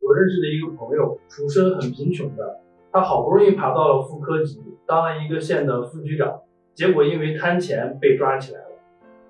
[0.00, 2.60] 我认识的一个朋友，出身很贫穷的，
[2.90, 6.40] 他好不容易爬到了副科级，当了一个县的副局长，
[6.74, 8.66] 结果因为贪钱被抓起来了。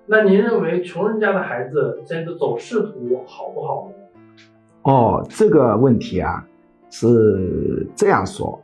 [0.05, 3.95] 那您认为穷人家的孩子现在走仕途好不好呢？
[4.81, 6.45] 哦，这个问题啊，
[6.89, 8.61] 是这样说，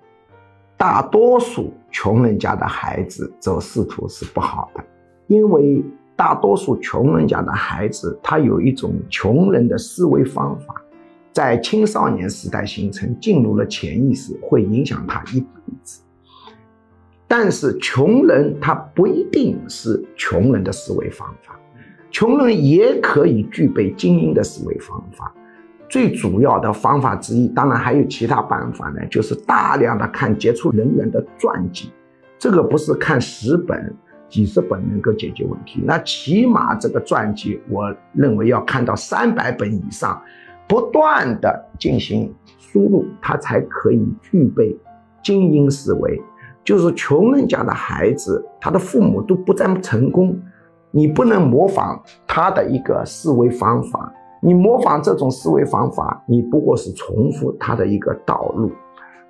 [0.75, 4.83] 大多数穷人家的孩子走仕途是不好的，
[5.27, 5.81] 因为
[6.15, 10.83] 大多数穷人家的孩子他有一种穷人的思维方法，
[11.31, 15.47] 在青少年时代形成，进入了潜意识，会影响他一辈
[15.83, 16.01] 子。
[17.27, 21.59] 但是穷人他不一定是穷人的思维方法，
[22.09, 25.31] 穷人也可以具备精英的思维方法。
[25.87, 31.91] 最主要的方法之一，当然还有其他办法呢，就是大量的看杰出人员的传记。
[32.37, 33.93] 这个不是看十本、
[34.29, 40.21] 几十本能够解决问题，那起码这个传记，我认为要看到三百本以上，
[40.69, 44.77] 不断的进行输入，他才可以具备
[45.23, 46.21] 精英思维。
[46.63, 50.39] 就是穷人家的孩子，他的父母都不怎么成功，
[50.91, 54.13] 你不能模仿他的一个思维方法。
[54.41, 58.71] 你模仿这种思维方法，你不过是重复他的一个道路。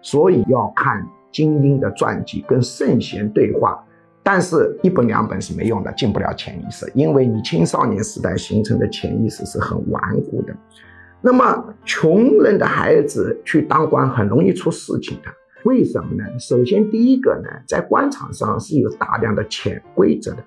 [0.01, 3.81] 所以要看精英的传记，跟圣贤对话。
[4.21, 10.53] 但是，一本两本是没用的，进不了潜意识，因为你青少年时代形成的潜意识是很顽固的。
[11.21, 15.29] 那么，穷人的孩子去当官很容易出事情的。
[15.65, 16.23] 为什么呢？
[16.39, 20.37] 首先，第一个呢，在官场上是有大量的潜规则的，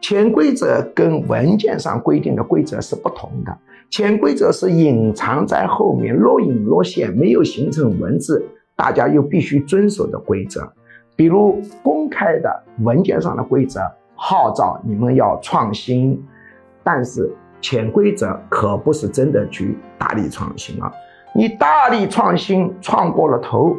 [0.00, 3.58] 潜规则跟文件上规定的规则是不同的。
[3.90, 8.44] 潜规则是隐藏在后面，若隐若现，没有形成文字，
[8.76, 10.72] 大家又必须遵守的规则。
[11.16, 13.80] 比如公开的文件上的规则，
[14.14, 16.24] 号召你们要创新，
[16.84, 17.30] 但是
[17.62, 20.92] 潜规则可不是真的去大力创新啊！
[21.34, 23.74] 你大力创新，创过了头。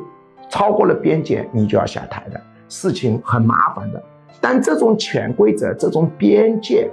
[0.50, 4.04] 超过了边界，你就要下台的，事情很麻烦的。
[4.40, 6.88] 但这种潜规则、这种边界，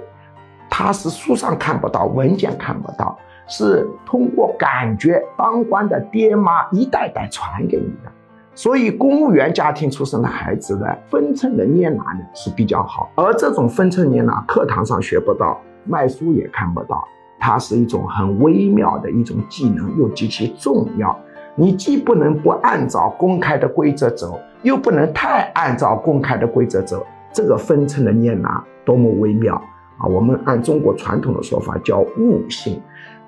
[0.67, 3.15] 它是书上看不到，文件看不到，
[3.47, 8.11] 是通过感觉，当官的爹妈一代代传给你的。
[8.53, 13.09] 所以，公务员家庭出生的孩子呢，分寸的捏拿呢是比较好。
[13.15, 17.03] 而这种分寸捏拿，课堂上学不到，卖书也看不到，
[17.39, 21.17] 它是一种很微妙的一种技能，又极其重要。
[21.55, 29.55] 你既不能不按照公开的规则走，又不能太按照公开的规则走，这个分寸的捏拿多么微妙
[29.97, 30.05] 啊！
[30.07, 32.81] 我们按中国传统的说法叫悟性。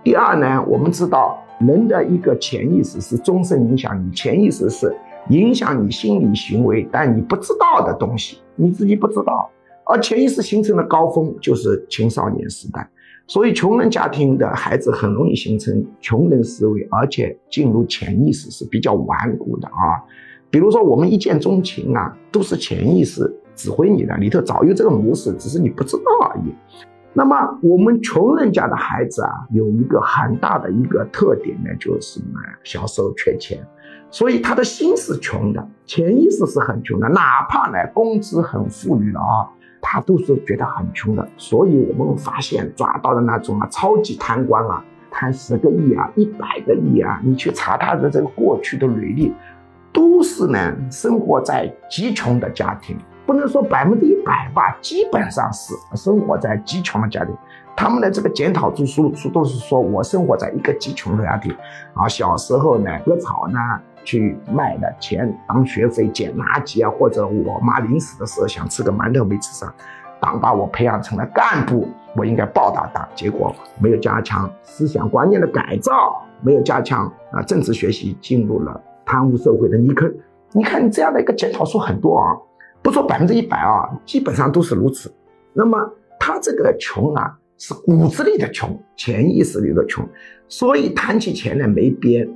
[0.03, 4.93] 第二呢，我们知道人的一个潜意识是终身影响你，潜意识是
[5.29, 9.49] 影响你心理行为，但你不知道的东西，你自己不知道。
[9.85, 12.89] 而潜意识形成的高峰就是青少年时代。
[13.25, 20.03] 所以，穷人家庭的孩子很容易形成穷人思维，而且进入潜意识是比较顽固的啊。
[20.49, 26.53] 比如说，我们一见钟情啊，都是潜意识指挥你的，里头早有这个模式，只是你不知道而已。
[27.13, 33.65] 那么，我们穷人家的孩子啊，有一个很大的一个特点呢，就是呢，小时候缺钱，
[34.13, 39.49] 所以他的心是穷的，潜意识是很穷的，哪怕呢工资很富裕了啊。
[39.81, 49.33] 他都是觉得很穷的，所以我们发现抓到的那种啊，超级贪官啊，贪十个亿啊，一百个亿啊，你去查他的这个过去的履历，
[49.91, 52.95] 都是呢生活在极穷的家庭，
[53.25, 57.35] 不能说百分之一百吧，基本上是生活在极穷的家庭。
[57.75, 61.51] 他们的这个检讨书书书都是说我生活在一个极穷的家庭，
[61.95, 63.59] 啊，小时候呢割草呢。
[64.03, 69.73] 去卖的钱当学费捡垃圾啊，或者我妈临死的时候想吃个馒头没吃上，
[70.19, 73.07] 党把我培养成了干部，我应该报答党。
[73.15, 80.13] 结果没有加强思想观念的改造，没有加强啊政治学习，进入了贪污受贿的泥坑。
[80.51, 82.25] 你看这样的一个检讨书很多啊，
[82.81, 85.13] 不说百分之一百啊，基本上都是如此。
[85.53, 85.77] 那么
[86.19, 90.07] 他这个穷啊，是骨子里的穷，潜意识里的穷，
[90.47, 92.27] 所以谈起钱来没边。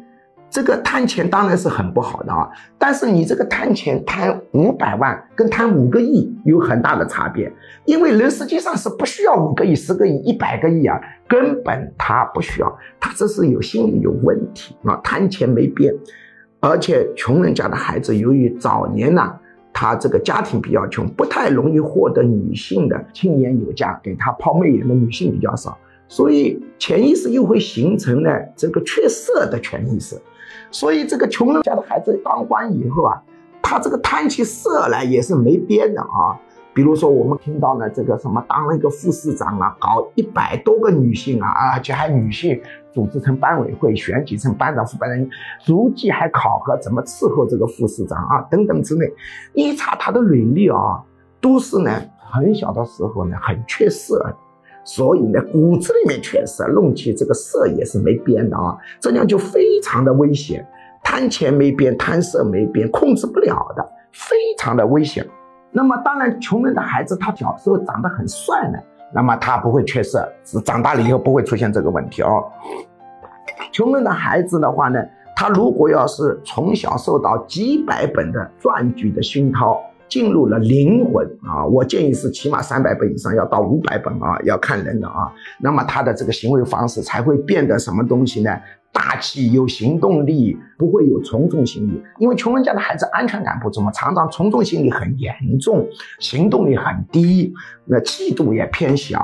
[0.58, 2.50] 这个贪钱当然是很不好的啊，
[2.80, 7.54] 但是你这个贪钱贪五百万跟贪五个亿有很大的差别，
[7.86, 15.94] 因为人实际上是不需要五个亿、十个亿、一百个亿啊，根本他不需要，他这是有心理有问题啊，贪钱没边，
[16.60, 19.32] 而且穷人家的孩子由于早年呢，
[19.72, 25.78] 他这个家庭比较穷，不太容易获得女性的青年有加，给他抛媚眼的女性比较少，
[26.08, 30.20] 所以潜意识又会形成呢这个缺色的潜意识。
[30.72, 33.22] 所以这个穷人家的孩子当官以后啊，
[33.62, 36.38] 他这个贪起色来也是没边的啊。
[36.74, 42.62] 比如说我们听到呢，这个什么当了一个副市长啊，搞一百多个女性啊，而且还女性
[42.94, 45.30] 组织成班委会，选举成班长、副班长，
[45.66, 49.12] 书记还考核怎么伺候这个副市长啊，等等之类。
[49.54, 51.04] 一查他的履历啊，
[51.42, 54.36] 都是呢很小的时候呢很缺色，
[54.88, 60.66] 所以呢骨子里面缺色，弄起这个色也是没边的啊，这样就非常的危险。
[61.04, 65.28] 贪钱没边，贪色没边，控制不了的，非常的危险。
[65.72, 68.80] 那么当然，穷人的孩子他小时候长得很帅呢，
[69.14, 72.44] 那么他不会缺色，是长大了以后不会出现这个问题哦。
[73.74, 75.00] 穷人的孩子的话呢，
[75.36, 79.80] 他如果要是从小受到几百本的传记的熏陶，
[80.10, 85.32] 进入了灵魂啊，我建议是起码三百本以上，要到五百本啊，要看人的啊。
[85.60, 88.52] 那么他的这个行为方式才会变得什么东西呢？
[88.94, 95.86] 大气有行动力，不会有从众心理，因为穷人家的孩子安全感不足嘛，常常从众心理很严重，
[96.20, 97.54] 行动力很低，
[97.86, 99.20] 那气度也偏小，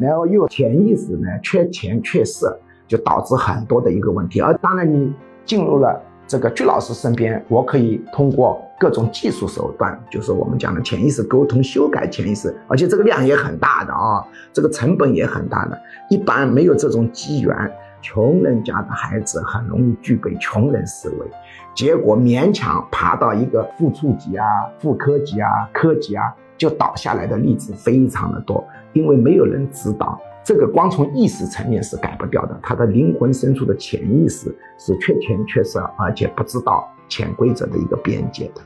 [0.00, 2.56] 然后又潜意识呢缺钱缺色，
[2.86, 4.40] 就导致很多的一个问题。
[4.40, 5.12] 而当然你
[5.44, 15.80] 进入了这个鞠老师身边，我可以通过各种技术手段，就是我们讲的潜意识沟通，修改潜意识，而且这个量也很大的啊，这个成本也很大的，
[16.10, 17.54] 一般没有这种机缘。
[18.02, 21.26] 穷人家的孩子很容易具备穷人思维，
[21.74, 24.46] 结果勉强爬到一个副处级啊、
[24.78, 28.64] 副科级啊、科级啊，就倒下来的例子非常的多。
[28.92, 32.56] 因为没有人指导，这个光从意识层面是改不掉的。
[32.62, 38.60] 他的灵魂深处的潜意识是缺钱缺色，而且不知道潜规则的一个边界的。